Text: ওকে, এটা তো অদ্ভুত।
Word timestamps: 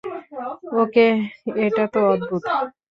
ওকে, 0.81 1.07
এটা 1.65 1.83
তো 1.93 1.99
অদ্ভুত। 2.11 2.43